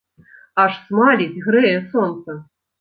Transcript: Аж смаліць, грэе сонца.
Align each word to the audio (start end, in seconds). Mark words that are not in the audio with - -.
Аж 0.63 0.73
смаліць, 0.87 1.43
грэе 1.45 1.77
сонца. 1.95 2.31